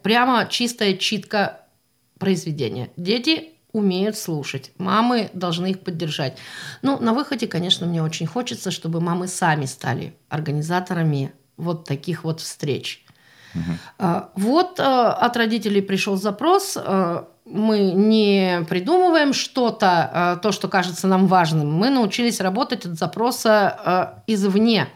прямо 0.03 0.47
чистая 0.49 0.93
читка 0.93 1.65
произведения. 2.17 2.89
Дети 2.95 3.49
умеют 3.73 4.15
слушать. 4.17 4.71
Мамы 4.77 5.31
должны 5.33 5.71
их 5.71 5.81
поддержать. 5.81 6.37
Ну, 6.81 6.97
на 6.97 7.13
выходе, 7.13 7.45
конечно, 7.45 7.85
мне 7.87 8.01
очень 8.01 8.25
хочется, 8.25 8.71
чтобы 8.71 9.01
мамы 9.01 9.27
сами 9.27 9.65
стали 9.65 10.15
организаторами 10.29 11.33
вот 11.57 11.83
таких 11.83 12.23
вот 12.23 12.39
встреч. 12.39 13.03
Угу. 13.57 14.21
Вот 14.35 14.79
от 14.79 15.37
родителей 15.37 15.81
пришел 15.81 16.15
запрос 16.15 16.77
мы 17.49 17.91
не 17.91 18.65
придумываем 18.67 19.33
что-то, 19.33 20.35
э, 20.37 20.41
то, 20.41 20.51
что 20.51 20.67
кажется 20.67 21.07
нам 21.07 21.27
важным. 21.27 21.71
Мы 21.71 21.89
научились 21.89 22.41
работать 22.41 22.85
от 22.85 22.97
запроса 22.97 24.19
э, 24.27 24.33
извне. 24.33 24.87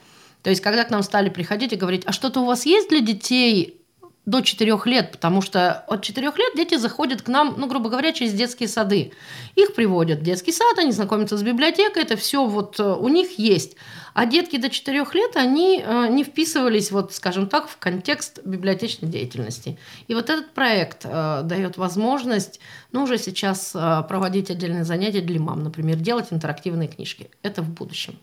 То 0.44 0.50
есть, 0.50 0.62
когда 0.62 0.84
к 0.84 0.89
нам 0.89 1.03
стали 1.03 1.30
приходить 1.30 1.74
и 1.74 1.77
говорить, 1.77 2.03
а 2.06 2.12
что-то 2.12 2.41
у 2.41 2.46
вас 2.46 2.65
есть 2.65 2.89
для 2.89 3.00
детей 3.00 3.77
до 4.25 4.41
4 4.41 4.80
лет, 4.86 5.12
потому 5.12 5.41
что 5.41 5.84
от 5.88 6.03
4 6.03 6.27
лет 6.27 6.56
дети 6.56 6.75
заходят 6.75 7.22
к 7.22 7.27
нам, 7.27 7.56
ну, 7.58 7.68
грубо 7.68 7.89
говоря, 7.89 8.12
через 8.12 8.34
детские 8.34 8.70
сады. 8.70 9.13
Их 9.56 9.74
приводят 9.74 10.20
в 10.20 10.24
детский 10.24 10.51
сад, 10.51 10.77
они 10.77 10.91
знакомятся 10.91 11.38
с 11.38 11.44
библиотекой, 11.44 12.03
это 12.03 12.18
все 12.18 12.46
вот 12.46 12.80
э, 12.80 12.84
у 12.84 13.08
них 13.08 13.39
есть. 13.39 13.77
А 14.13 14.25
детки 14.25 14.58
до 14.58 14.70
4 14.70 15.06
лет, 15.13 15.36
они 15.36 15.82
э, 15.84 16.08
не 16.10 16.24
вписывались, 16.24 16.91
вот, 16.91 17.13
скажем 17.13 17.48
так, 17.48 17.68
в 17.68 17.77
контекст 17.77 18.39
библиотечной 18.46 19.10
деятельности. 19.10 19.77
И 20.08 20.13
вот 20.13 20.30
этот 20.30 20.51
проект 20.53 21.06
э, 21.06 21.41
дает 21.44 21.77
возможность, 21.77 22.60
ну, 22.91 23.03
уже 23.03 23.18
сейчас 23.18 23.72
проводить 23.72 24.51
отдельные 24.51 24.84
занятия 24.84 25.22
для 25.22 25.39
мам, 25.39 25.63
например, 25.63 25.98
делать 25.98 26.27
интерактивные 26.32 26.88
книжки. 26.88 27.30
Это 27.41 27.62
в 27.62 27.70
будущем. 27.70 28.18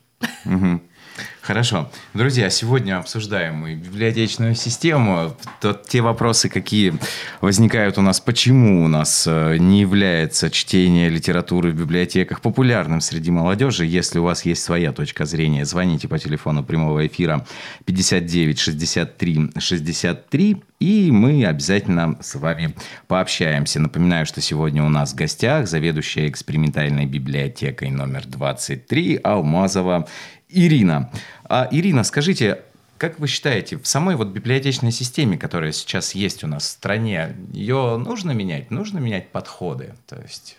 Хорошо. 1.40 1.90
Друзья, 2.12 2.50
сегодня 2.50 2.98
обсуждаем 2.98 3.54
мы 3.54 3.75
библиотечную 3.75 4.54
систему. 4.54 5.34
Тот, 5.60 5.88
те 5.88 6.02
вопросы, 6.02 6.48
какие 6.48 6.94
возникают 7.40 7.96
у 7.96 8.02
нас, 8.02 8.20
почему 8.20 8.84
у 8.84 8.88
нас 8.88 9.26
э, 9.26 9.56
не 9.56 9.80
является 9.80 10.50
чтение 10.50 11.08
литературы 11.08 11.70
в 11.70 11.75
библиотеках 11.75 12.42
популярным 12.42 13.00
среди 13.00 13.30
молодежи. 13.30 13.87
Если 13.87 14.18
у 14.18 14.25
вас 14.25 14.44
есть 14.44 14.62
своя 14.62 14.92
точка 14.92 15.25
зрения, 15.25 15.64
звоните 15.64 16.06
по 16.06 16.18
телефону 16.18 16.62
прямого 16.62 17.06
эфира 17.06 17.46
59 17.87 18.58
63 18.58 19.50
63 19.58 20.62
и 20.80 21.11
мы 21.11 21.44
обязательно 21.44 22.16
с 22.20 22.37
вами 22.37 22.75
пообщаемся. 23.08 23.80
Напоминаю, 23.80 24.26
что 24.26 24.40
сегодня 24.40 24.85
у 24.85 24.88
нас 24.88 25.12
в 25.12 25.16
гостях 25.16 25.66
заведующая 25.66 26.28
экспериментальной 26.28 27.06
библиотекой 27.06 27.90
номер 27.90 28.26
23 28.26 29.20
Алмазова 29.25 30.06
Ирина. 30.49 31.11
А, 31.44 31.68
Ирина, 31.70 32.04
скажите, 32.04 32.62
как 32.97 33.18
вы 33.18 33.26
считаете, 33.26 33.76
в 33.76 33.87
самой 33.87 34.16
вот 34.16 34.28
библиотечной 34.28 34.92
системе, 34.92 35.37
которая 35.37 35.73
сейчас 35.73 36.14
есть 36.14 36.44
у 36.44 36.47
нас 36.47 36.64
в 36.64 36.66
стране, 36.66 37.37
ее 37.52 37.97
нужно 37.97 38.30
менять? 38.32 38.70
Нужно 38.70 38.99
менять 38.99 39.30
подходы? 39.30 39.94
То 40.06 40.16
есть... 40.20 40.56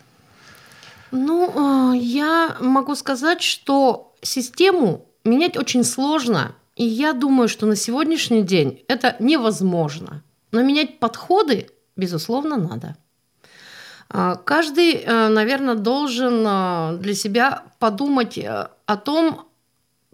Ну, 1.11 1.51
а, 1.55 1.95
я 1.95 2.57
могу 2.59 2.95
сказать, 2.95 3.41
что 3.41 4.13
систему 4.21 5.05
менять 5.23 5.57
очень 5.57 5.83
сложно, 5.83 6.55
и 6.79 6.83
я 6.83 7.13
думаю, 7.13 7.49
что 7.49 7.65
на 7.65 7.75
сегодняшний 7.75 8.41
день 8.41 8.83
это 8.87 9.15
невозможно. 9.19 10.23
Но 10.51 10.63
менять 10.63 10.99
подходы, 10.99 11.67
безусловно, 11.97 12.57
надо. 12.57 12.95
А, 14.09 14.35
каждый, 14.35 15.05
наверное, 15.05 15.75
должен 15.75 16.99
для 16.99 17.13
себя 17.13 17.63
подумать 17.79 18.39
о 18.39 18.97
том, 18.97 19.49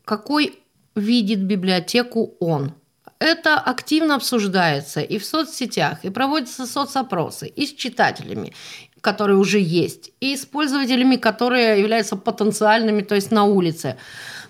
какой 0.04 0.60
видит 0.96 1.44
библиотеку 1.44 2.36
он. 2.40 2.74
Это 3.20 3.60
активно 3.60 4.16
обсуждается 4.16 5.02
и 5.02 5.18
в 5.20 5.26
соцсетях, 5.26 6.04
и 6.04 6.10
проводятся 6.10 6.66
соцопросы, 6.66 7.48
и 7.48 7.66
с 7.66 7.74
читателями, 7.74 8.54
которые 9.02 9.38
уже 9.38 9.60
есть, 9.60 10.12
и 10.20 10.36
с 10.36 10.46
пользователями, 10.46 11.16
которые 11.16 11.80
являются 11.80 12.16
потенциальными, 12.16 13.04
то 13.04 13.16
есть 13.16 13.32
на 13.32 13.46
улице. 13.46 13.98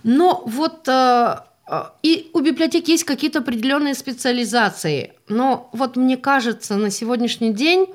Но 0.04 0.44
вот 0.46 0.88
э, 0.88 0.92
э, 0.92 1.38
и 2.04 2.30
у 2.34 2.42
библиотек 2.42 2.88
есть 2.88 3.04
какие-то 3.04 3.40
определенные 3.40 3.96
специализации. 3.96 5.14
Но 5.28 5.70
вот 5.74 5.96
мне 5.96 6.18
кажется, 6.18 6.76
на 6.76 6.92
сегодняшний 6.92 7.54
день 7.54 7.88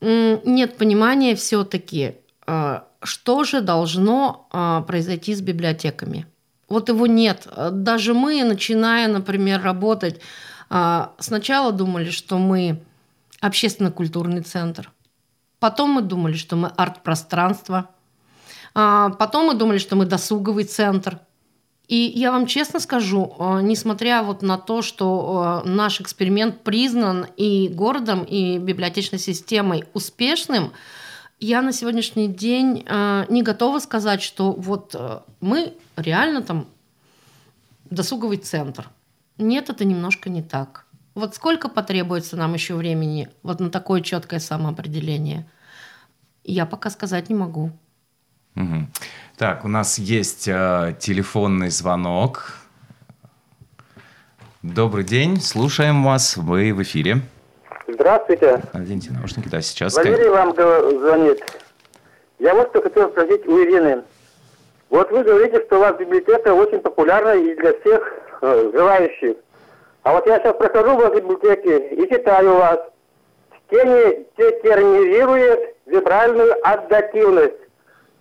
нет 0.00 0.76
понимания 0.76 1.34
все-таки, 1.34 2.16
э, 2.46 2.80
что 3.02 3.44
же 3.44 3.60
должно 3.62 4.84
произойти 4.86 5.34
с 5.34 5.40
библиотеками. 5.40 6.26
Вот 6.68 6.88
его 6.88 7.06
нет. 7.06 7.48
Даже 7.72 8.14
мы, 8.14 8.44
начиная, 8.44 9.08
например, 9.08 9.60
работать, 9.62 10.20
а, 10.70 11.14
сначала 11.18 11.72
думали, 11.72 12.10
что 12.10 12.38
мы 12.38 12.80
общественно-культурный 13.40 14.42
центр. 14.42 14.92
Потом 15.58 15.90
мы 15.90 16.02
думали, 16.02 16.34
что 16.34 16.54
мы 16.56 16.68
арт-пространство. 16.68 17.90
А, 18.72 19.10
потом 19.10 19.48
мы 19.48 19.54
думали, 19.54 19.78
что 19.78 19.96
мы 19.96 20.06
досуговый 20.06 20.64
центр. 20.64 21.18
И 21.90 22.12
я 22.14 22.30
вам 22.30 22.46
честно 22.46 22.78
скажу, 22.78 23.34
а, 23.40 23.60
несмотря 23.60 24.22
вот 24.22 24.42
на 24.42 24.58
то, 24.58 24.80
что 24.80 25.60
наш 25.64 26.00
эксперимент 26.00 26.60
признан 26.60 27.26
и 27.36 27.66
городом, 27.66 28.22
и 28.22 28.58
библиотечной 28.58 29.18
системой 29.18 29.82
успешным, 29.92 30.72
я 31.40 31.62
на 31.62 31.72
сегодняшний 31.72 32.28
день 32.28 32.84
э, 32.86 33.24
не 33.28 33.42
готова 33.42 33.80
сказать, 33.80 34.22
что 34.22 34.52
вот 34.52 34.94
э, 34.94 35.18
мы 35.40 35.74
реально 35.96 36.42
там 36.42 36.68
досуговый 37.90 38.36
центр. 38.36 38.88
Нет, 39.36 39.68
это 39.68 39.84
немножко 39.84 40.30
не 40.30 40.42
так. 40.42 40.86
Вот 41.16 41.34
сколько 41.34 41.68
потребуется 41.68 42.36
нам 42.36 42.54
еще 42.54 42.74
времени 42.76 43.30
вот 43.42 43.58
на 43.58 43.68
такое 43.68 44.00
четкое 44.00 44.38
самоопределение, 44.38 45.44
я 46.44 46.66
пока 46.66 46.88
сказать 46.88 47.30
не 47.30 47.34
могу. 47.34 47.72
Угу. 48.60 48.86
Так, 49.38 49.64
у 49.64 49.68
нас 49.68 49.98
есть 49.98 50.48
э, 50.48 50.94
телефонный 50.98 51.70
звонок. 51.70 52.52
Добрый 54.62 55.04
день, 55.04 55.40
слушаем 55.40 56.04
вас, 56.04 56.36
вы 56.36 56.74
в 56.74 56.82
эфире. 56.82 57.22
Здравствуйте. 57.88 58.60
Наденьте 58.74 59.10
наушники, 59.12 59.48
да, 59.48 59.62
сейчас. 59.62 59.96
Валерий 59.96 60.28
вам 60.28 60.54
звонит. 60.54 61.42
Я 62.38 62.54
вот 62.54 62.68
что 62.68 62.82
хотел 62.82 63.08
спросить 63.10 63.46
у 63.46 63.62
Ирины. 63.62 64.02
Вот 64.90 65.10
вы 65.10 65.24
говорите, 65.24 65.64
что 65.64 65.78
у 65.78 65.80
вас 65.80 65.96
библиотека 65.96 66.52
очень 66.52 66.80
популярна 66.80 67.30
и 67.30 67.54
для 67.54 67.72
всех 67.80 68.12
э, 68.42 68.70
желающих. 68.74 69.36
А 70.02 70.12
вот 70.12 70.26
я 70.26 70.38
сейчас 70.38 70.56
прохожу 70.56 70.96
в 70.96 71.14
библиотеке 71.14 71.94
и 71.94 72.10
читаю 72.10 72.56
вас. 72.56 72.80
Чтение 73.66 74.26
терминирует 74.36 75.76
вибральную 75.86 76.54
адаптивность. 76.66 77.69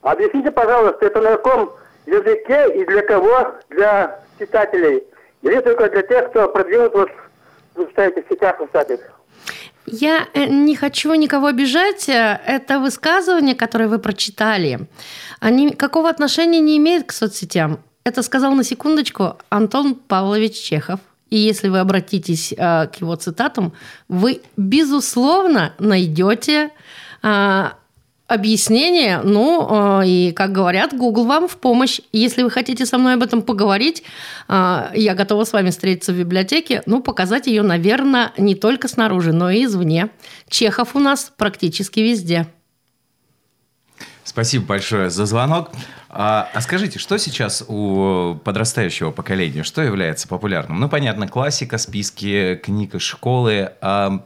Объясните, 0.02 0.52
пожалуйста, 0.52 1.06
это 1.06 1.22
на 1.22 1.32
каком 1.32 1.72
языке 2.06 2.74
и 2.76 2.86
для 2.86 3.02
кого? 3.02 3.54
Для 3.70 4.20
читателей? 4.40 5.04
Или 5.42 5.60
только 5.62 5.90
для 5.90 6.02
тех, 6.04 6.30
кто 6.30 6.48
продвинут 6.48 6.94
вот, 6.94 7.10
вы 7.76 7.88
читаете 7.88 8.24
в 8.24 8.34
сетях, 8.34 8.60
в? 8.60 9.02
Я 9.86 10.28
э, 10.34 10.46
не 10.46 10.76
хочу 10.76 11.14
никого 11.16 11.48
обижать. 11.48 12.06
Это 12.08 12.80
высказывание, 12.80 13.56
которое 13.56 13.88
вы 13.88 14.00
прочитали, 14.00 14.88
они 15.40 15.72
какого 15.72 16.10
отношения 16.10 16.60
не 16.60 16.78
имеют 16.78 17.08
к 17.08 17.12
соцсетям. 17.12 17.80
Это 18.04 18.22
сказал 18.24 18.54
на 18.54 18.64
секундочку 18.64 19.38
Антон 19.50 19.96
Павлович 19.96 20.60
Чехов. 20.60 21.00
И 21.30 21.38
если 21.38 21.70
вы 21.70 21.80
обратитесь 21.80 22.54
э, 22.54 22.88
к 22.88 22.96
его 23.02 23.16
цитатам, 23.16 23.74
вы, 24.08 24.42
безусловно, 24.58 25.74
найдете 25.80 26.72
э, 27.22 27.66
объяснение, 28.30 29.22
ну, 29.24 30.02
э, 30.02 30.08
и, 30.08 30.32
как 30.32 30.52
говорят, 30.52 30.96
Google 30.96 31.26
вам 31.26 31.48
в 31.48 31.58
помощь. 31.58 32.00
Если 32.14 32.44
вы 32.44 32.52
хотите 32.52 32.86
со 32.86 33.00
мной 33.00 33.16
об 33.16 33.24
этом 33.24 33.42
поговорить, 33.42 34.04
э, 34.48 34.92
я 34.94 35.16
готова 35.16 35.44
с 35.44 35.52
вами 35.52 35.72
встретиться 35.72 36.14
в 36.14 36.18
библиотеке, 36.18 36.84
ну, 36.86 37.02
показать 37.02 37.48
ее, 37.48 37.64
наверное, 37.64 38.32
не 38.38 38.54
только 38.54 38.88
снаружи, 38.88 39.34
но 39.34 39.50
и 39.50 39.66
извне. 39.66 40.10
Чехов 40.48 40.96
у 40.96 41.00
нас 41.00 41.32
практически 41.36 42.02
везде. 42.02 42.48
Спасибо 44.24 44.66
большое 44.68 45.10
за 45.10 45.26
звонок. 45.26 45.72
А, 46.08 46.50
а 46.54 46.62
скажите, 46.62 47.00
что 47.00 47.18
сейчас 47.18 47.66
у 47.68 48.36
подрастающего 48.44 49.10
поколения, 49.10 49.64
что 49.64 49.82
является 49.82 50.28
популярным? 50.28 50.80
Ну, 50.80 50.88
понятно, 50.88 51.28
классика, 51.28 51.80
списки 51.80 52.60
книг 52.64 52.94
из 52.94 53.02
школы. 53.02 53.72
А 53.82 54.24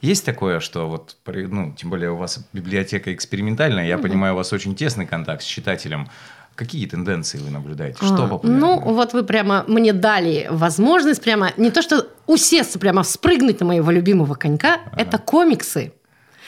есть 0.00 0.24
такое, 0.24 0.60
что 0.60 0.88
вот, 0.88 1.16
ну, 1.26 1.74
тем 1.76 1.90
более 1.90 2.10
у 2.10 2.16
вас 2.16 2.44
библиотека 2.52 3.12
экспериментальная, 3.12 3.86
я 3.86 3.96
угу. 3.96 4.04
понимаю, 4.04 4.34
у 4.34 4.36
вас 4.36 4.52
очень 4.52 4.74
тесный 4.74 5.06
контакт 5.06 5.42
с 5.42 5.46
читателем. 5.46 6.08
Какие 6.54 6.86
тенденции 6.86 7.38
вы 7.38 7.50
наблюдаете? 7.50 7.98
Что 7.98 8.24
а, 8.24 8.28
популярно? 8.28 8.60
Ну, 8.60 8.80
вот 8.80 9.12
вы 9.12 9.22
прямо 9.22 9.64
мне 9.66 9.92
дали 9.92 10.46
возможность 10.50 11.22
прямо 11.22 11.52
не 11.56 11.70
то 11.70 11.80
что 11.80 12.06
усесться, 12.26 12.78
прямо 12.78 13.02
спрыгнуть 13.02 13.60
на 13.60 13.66
моего 13.66 13.90
любимого 13.90 14.34
конька. 14.34 14.80
Ага. 14.86 15.00
Это 15.00 15.18
комиксы. 15.18 15.92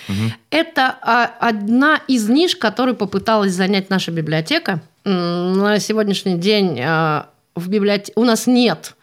Угу. 0.08 0.32
Это 0.50 0.98
а, 1.00 1.30
одна 1.40 2.00
из 2.08 2.28
ниш, 2.28 2.56
которую 2.56 2.96
попыталась 2.96 3.52
занять 3.52 3.90
наша 3.90 4.10
библиотека. 4.10 4.82
На 5.04 5.78
сегодняшний 5.78 6.36
день 6.36 6.80
а, 6.82 7.28
в 7.54 7.68
библиотеке 7.68 8.12
у 8.16 8.24
нас 8.24 8.46
нет 8.46 8.94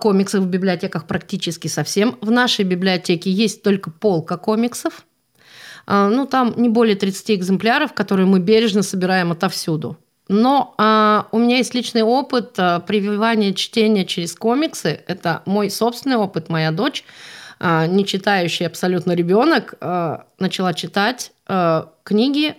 комиксов 0.00 0.44
в 0.44 0.46
библиотеках 0.46 1.06
практически 1.06 1.68
совсем. 1.68 2.16
В 2.20 2.30
нашей 2.30 2.64
библиотеке 2.64 3.30
есть 3.30 3.62
только 3.62 3.90
полка 3.90 4.36
комиксов. 4.36 5.04
А, 5.86 6.08
ну, 6.08 6.26
там 6.26 6.54
не 6.56 6.68
более 6.68 6.96
30 6.96 7.32
экземпляров, 7.32 7.92
которые 7.92 8.26
мы 8.26 8.40
бережно 8.40 8.82
собираем 8.82 9.32
отовсюду. 9.32 9.98
Но 10.28 10.74
а, 10.78 11.28
у 11.32 11.38
меня 11.38 11.58
есть 11.58 11.74
личный 11.74 12.02
опыт 12.02 12.54
а, 12.56 12.80
прививания 12.80 13.52
чтения 13.52 14.04
через 14.04 14.34
комиксы. 14.34 15.02
Это 15.06 15.42
мой 15.44 15.70
собственный 15.70 16.16
опыт. 16.16 16.48
Моя 16.48 16.70
дочь, 16.70 17.04
а, 17.60 17.86
не 17.86 18.06
читающий 18.06 18.66
абсолютно 18.66 19.12
ребенок, 19.12 19.74
а, 19.80 20.26
начала 20.38 20.72
читать 20.72 21.32
а, 21.46 21.90
книги 22.04 22.56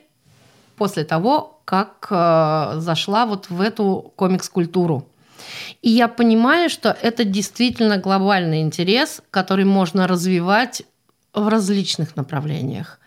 после 0.78 1.06
того, 1.06 1.62
как 1.66 2.08
а, 2.12 2.76
зашла 2.78 3.26
вот 3.26 3.50
в 3.50 3.60
эту 3.62 4.14
комикс-культуру. 4.16 5.08
И 5.82 5.90
я 5.90 6.08
понимаю, 6.08 6.70
что 6.70 6.96
это 7.02 7.24
действительно 7.24 7.98
глобальный 7.98 8.62
интерес, 8.62 9.22
который 9.32 9.66
можно 9.66 10.08
развивать 10.08 10.84
в 11.34 11.48
различных 11.48 12.16
направлениях. 12.16 13.00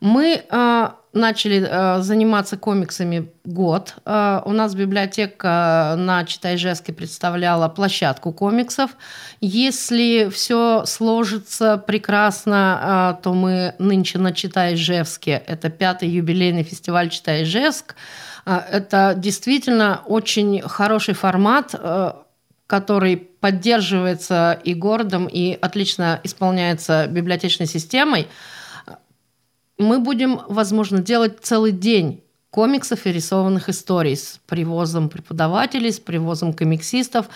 Мы 0.00 0.42
э, 0.48 0.88
начали 1.12 1.66
э, 1.68 2.00
заниматься 2.00 2.56
комиксами 2.56 3.30
год. 3.44 3.96
Э, 4.06 4.40
у 4.46 4.52
нас 4.52 4.74
библиотека 4.74 5.94
на 5.98 6.24
Читай-Жеске 6.24 6.94
представляла 6.94 7.68
площадку 7.68 8.32
комиксов. 8.32 8.92
Если 9.42 10.30
все 10.30 10.84
сложится 10.86 11.76
прекрасно, 11.76 13.16
э, 13.18 13.22
то 13.22 13.34
мы 13.34 13.74
нынче 13.78 14.18
на 14.18 14.32
Читай-Жевске. 14.32 15.42
Это 15.46 15.68
пятый 15.68 16.08
юбилейный 16.08 16.62
фестиваль 16.62 17.10
Читай-Жеск. 17.10 17.94
Э, 18.46 18.60
это 18.70 19.12
действительно 19.14 20.00
очень 20.06 20.62
хороший 20.62 21.12
формат, 21.12 21.74
э, 21.74 22.12
который 22.66 23.18
поддерживается 23.18 24.58
и 24.64 24.72
городом, 24.72 25.26
и 25.26 25.58
отлично 25.60 26.20
исполняется 26.24 27.06
библиотечной 27.06 27.66
системой– 27.66 28.26
мы 29.80 29.98
будем, 29.98 30.40
возможно, 30.48 31.00
делать 31.00 31.38
целый 31.40 31.72
день 31.72 32.22
комиксов 32.50 33.06
и 33.06 33.12
рисованных 33.12 33.68
историй 33.68 34.16
с 34.16 34.40
привозом 34.46 35.08
преподавателей, 35.08 35.92
с 35.92 36.00
привозом 36.00 36.52
комиксистов. 36.52 37.26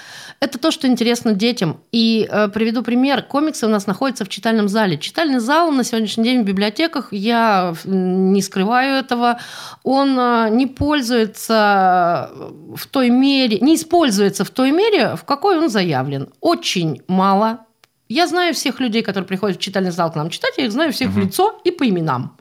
Это 0.40 0.58
то, 0.58 0.70
что 0.72 0.88
интересно 0.88 1.34
детям. 1.34 1.80
И 1.92 2.28
э, 2.28 2.48
приведу 2.48 2.82
пример. 2.82 3.22
Комиксы 3.22 3.66
у 3.66 3.68
нас 3.68 3.86
находятся 3.86 4.24
в 4.24 4.28
читальном 4.28 4.68
зале. 4.68 4.98
Читальный 4.98 5.38
зал 5.38 5.70
на 5.70 5.84
сегодняшний 5.84 6.24
день 6.24 6.42
в 6.42 6.44
библиотеках, 6.44 7.12
я 7.12 7.74
не 7.84 8.42
скрываю 8.42 8.96
этого, 8.96 9.38
он 9.84 10.18
э, 10.18 10.48
не 10.50 10.66
пользуется 10.66 12.30
в 12.74 12.86
той 12.88 13.10
мере, 13.10 13.60
не 13.60 13.76
используется 13.76 14.44
в 14.44 14.50
той 14.50 14.72
мере, 14.72 15.14
в 15.14 15.24
какой 15.24 15.58
он 15.58 15.68
заявлен. 15.68 16.28
Очень 16.40 17.02
мало 17.06 17.60
я 18.08 18.26
знаю 18.26 18.54
всех 18.54 18.80
людей, 18.80 19.02
которые 19.02 19.26
приходят 19.26 19.58
в 19.58 19.60
читальный 19.60 19.90
зал 19.90 20.12
к 20.12 20.16
нам 20.16 20.30
читать, 20.30 20.54
я 20.56 20.66
их 20.66 20.72
знаю 20.72 20.92
всех 20.92 21.10
угу. 21.10 21.20
в 21.20 21.24
лицо 21.24 21.60
и 21.64 21.70
по 21.70 21.88
именам. 21.88 22.36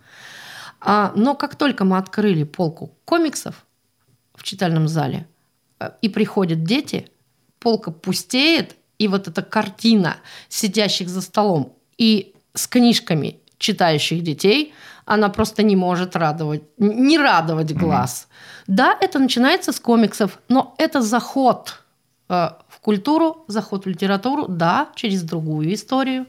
А, 0.82 1.14
но 1.16 1.36
как 1.36 1.56
только 1.56 1.86
мы 1.86 1.98
открыли 1.98 2.44
полку 2.44 2.96
комиксов 3.06 3.66
в 4.36 4.44
читальном 4.44 4.88
зале, 4.88 5.28
э, 5.80 5.92
и 6.02 6.10
приходят 6.10 6.64
дети, 6.64 7.08
полка 7.60 7.92
пустеет, 7.92 8.76
и 8.98 9.08
вот 9.08 9.28
эта 9.28 9.42
картина 9.42 10.18
сидящих 10.50 11.10
за 11.10 11.22
столом 11.22 11.74
и 11.98 12.34
с 12.54 12.68
книжками 12.68 13.40
читающих 13.58 14.24
детей, 14.24 14.74
она 15.06 15.30
просто 15.30 15.64
не 15.64 15.76
может 15.76 16.16
радовать, 16.16 16.64
не 16.78 17.18
радовать 17.18 17.74
глаз. 17.74 18.28
Mm-hmm. 18.28 18.64
Да, 18.68 18.98
это 19.00 19.20
начинается 19.20 19.72
с 19.72 19.80
комиксов, 19.80 20.40
но 20.50 20.76
это 20.78 21.02
заход 21.02 21.84
э, 22.30 22.50
культуру, 22.84 23.46
заход 23.48 23.86
в 23.86 23.90
литературу, 23.90 24.48
да, 24.48 24.90
через 24.96 25.24
другую 25.24 25.74
историю. 25.74 26.26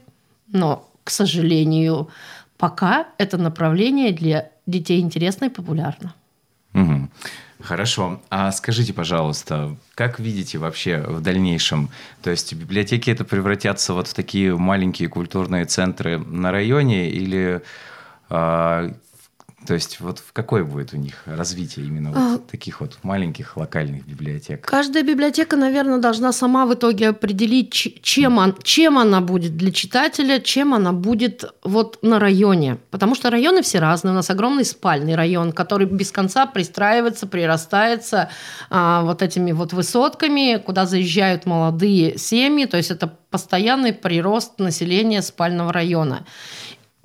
Но, 0.47 0.89
к 1.03 1.11
сожалению, 1.11 2.09
пока 2.57 3.07
это 3.17 3.37
направление 3.37 4.11
для 4.11 4.51
детей 4.65 5.01
интересно 5.01 5.45
и 5.45 5.49
популярно. 5.49 6.15
Угу. 6.73 7.09
Хорошо. 7.61 8.21
А 8.29 8.51
скажите, 8.51 8.93
пожалуйста, 8.93 9.75
как 9.95 10.19
видите 10.19 10.57
вообще 10.57 10.99
в 10.99 11.21
дальнейшем? 11.21 11.89
То 12.21 12.31
есть 12.31 12.53
библиотеки 12.53 13.09
это 13.09 13.25
превратятся 13.25 13.93
вот 13.93 14.07
в 14.07 14.13
такие 14.13 14.55
маленькие 14.55 15.09
культурные 15.09 15.65
центры 15.65 16.19
на 16.19 16.51
районе 16.51 17.09
или 17.09 17.61
э, 18.29 18.91
то 19.65 19.73
есть 19.73 19.99
вот 19.99 20.19
в 20.19 20.31
какое 20.33 20.63
будет 20.63 20.93
у 20.93 20.97
них 20.97 21.23
развитие 21.25 21.85
именно 21.85 22.11
вот 22.11 22.17
а, 22.17 22.37
таких 22.51 22.81
вот 22.81 22.97
маленьких 23.03 23.57
локальных 23.57 24.05
библиотек? 24.05 24.65
Каждая 24.65 25.03
библиотека, 25.03 25.55
наверное, 25.55 25.97
должна 25.97 26.31
сама 26.31 26.65
в 26.65 26.73
итоге 26.73 27.09
определить, 27.09 27.71
чем, 28.01 28.37
он, 28.37 28.55
чем 28.63 28.97
она 28.97 29.21
будет 29.21 29.57
для 29.57 29.71
читателя, 29.71 30.39
чем 30.39 30.73
она 30.73 30.93
будет 30.93 31.45
вот 31.63 31.99
на 32.01 32.19
районе. 32.19 32.77
Потому 32.91 33.15
что 33.15 33.29
районы 33.29 33.61
все 33.61 33.79
разные. 33.79 34.11
У 34.11 34.15
нас 34.15 34.29
огромный 34.29 34.65
спальный 34.65 35.15
район, 35.15 35.51
который 35.51 35.87
без 35.87 36.11
конца 36.11 36.45
пристраивается, 36.45 37.27
прирастается 37.27 38.29
а, 38.69 39.01
вот 39.03 39.21
этими 39.21 39.51
вот 39.51 39.73
высотками, 39.73 40.61
куда 40.63 40.85
заезжают 40.85 41.45
молодые 41.45 42.17
семьи. 42.17 42.65
То 42.65 42.77
есть 42.77 42.91
это 42.91 43.07
постоянный 43.35 43.91
прирост 43.91 44.59
населения 44.59 45.21
спального 45.21 45.73
района. 45.73 46.25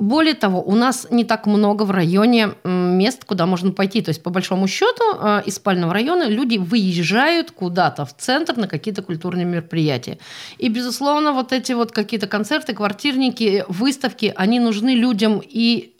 Более 0.01 0.33
того, 0.33 0.63
у 0.63 0.75
нас 0.75 1.07
не 1.11 1.25
так 1.25 1.47
много 1.47 1.83
в 1.83 1.91
районе 1.91 2.55
мест, 2.65 3.25
куда 3.27 3.45
можно 3.45 3.71
пойти. 3.73 4.01
То 4.01 4.09
есть, 4.09 4.23
по 4.23 4.31
большому 4.31 4.67
счету, 4.67 5.05
э, 5.21 5.43
из 5.45 5.57
спального 5.57 5.93
района 5.93 6.27
люди 6.27 6.57
выезжают 6.57 7.51
куда-то 7.51 8.07
в 8.07 8.17
центр 8.17 8.57
на 8.57 8.67
какие-то 8.67 9.03
культурные 9.03 9.45
мероприятия. 9.45 10.19
И, 10.57 10.71
безусловно, 10.71 11.33
вот 11.33 11.53
эти 11.53 11.73
вот 11.75 11.93
какие-то 11.93 12.27
концерты, 12.27 12.73
квартирники, 12.73 13.65
выставки, 13.69 14.33
они 14.37 14.59
нужны 14.59 14.95
людям 14.95 15.43
и 15.45 15.93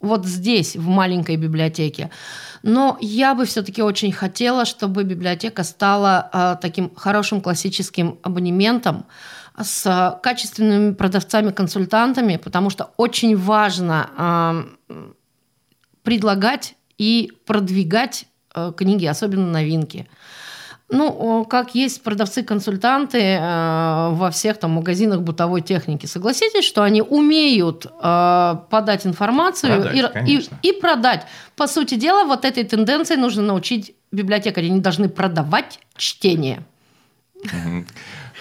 вот 0.00 0.26
здесь, 0.26 0.76
в 0.76 0.86
маленькой 0.88 1.36
библиотеке. 1.36 2.10
Но 2.62 2.98
я 3.00 3.34
бы 3.34 3.46
все-таки 3.46 3.82
очень 3.82 4.12
хотела, 4.12 4.66
чтобы 4.66 5.04
библиотека 5.04 5.64
стала 5.64 6.28
э, 6.32 6.56
таким 6.60 6.90
хорошим 6.94 7.40
классическим 7.40 8.18
абонементом, 8.22 9.06
с 9.62 10.18
качественными 10.22 10.92
продавцами-консультантами, 10.92 12.36
потому 12.36 12.70
что 12.70 12.90
очень 12.96 13.36
важно 13.36 14.66
предлагать 16.02 16.76
и 16.98 17.32
продвигать 17.46 18.26
э, 18.54 18.72
книги, 18.76 19.06
особенно 19.06 19.50
новинки. 19.50 20.08
Ну, 20.88 21.44
как 21.44 21.74
есть 21.74 22.02
продавцы-консультанты 22.04 23.18
э, 23.18 24.08
во 24.12 24.30
всех 24.30 24.58
там 24.58 24.70
магазинах 24.70 25.22
бытовой 25.22 25.62
техники. 25.62 26.06
Согласитесь, 26.06 26.64
что 26.64 26.84
они 26.84 27.02
умеют 27.02 27.86
э, 27.86 28.56
подать 28.70 29.04
информацию 29.04 29.82
продать, 29.82 30.28
и, 30.28 30.36
и, 30.36 30.70
и 30.70 30.80
продать. 30.80 31.26
По 31.56 31.66
сути 31.66 31.96
дела, 31.96 32.24
вот 32.24 32.44
этой 32.44 32.62
тенденции 32.62 33.16
нужно 33.16 33.42
научить 33.42 33.96
библиотекарей. 34.12 34.70
Они 34.70 34.80
должны 34.80 35.08
продавать 35.08 35.80
чтение. 35.96 36.62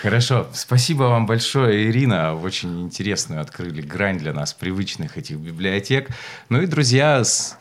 Хорошо, 0.05 0.45
спасибо 0.53 1.05
вам 1.05 1.25
большое, 1.25 1.89
Ирина. 1.89 2.35
Очень 2.35 2.83
интересную 2.83 3.41
открыли 3.41 3.81
грань 3.81 4.19
для 4.19 4.33
нас 4.33 4.53
привычных 4.53 5.17
этих 5.17 5.37
библиотек. 5.37 6.09
Ну 6.49 6.61
и, 6.61 6.67
друзья, 6.67 7.23
с... 7.23 7.57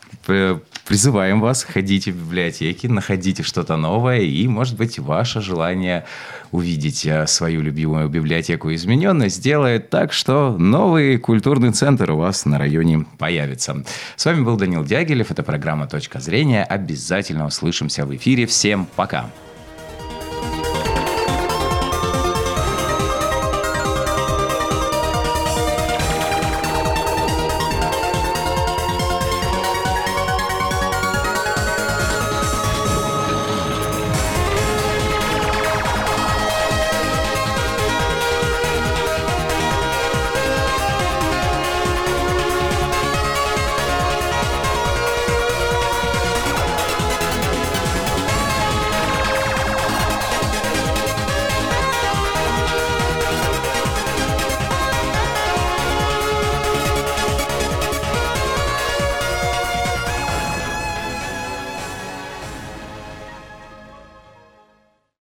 призываем 0.87 1.40
вас, 1.40 1.64
ходите 1.64 2.12
в 2.12 2.16
библиотеки, 2.16 2.87
находите 2.87 3.42
что-то 3.42 3.78
новое, 3.78 4.20
и, 4.20 4.46
может 4.46 4.76
быть, 4.76 4.98
ваше 4.98 5.40
желание 5.40 6.04
увидеть 6.50 7.07
э, 7.07 7.26
свою 7.26 7.62
любимую 7.62 8.11
библиотеку 8.11 8.74
измененной 8.74 9.30
сделает 9.30 9.88
так, 9.88 10.12
что 10.12 10.54
новый 10.59 11.16
культурный 11.16 11.72
центр 11.72 12.11
у 12.11 12.18
вас 12.18 12.44
на 12.44 12.59
районе 12.59 13.07
появится. 13.16 13.83
С 14.16 14.26
вами 14.26 14.42
был 14.42 14.59
Данил 14.59 14.85
Дягилев, 14.85 15.30
это 15.30 15.42
программа 15.42 15.87
«Точка 15.87 16.20
зрения». 16.20 16.62
Обязательно 16.62 17.46
услышимся 17.46 18.04
в 18.04 18.14
эфире. 18.14 18.44
Всем 18.44 18.87
пока! 18.96 19.30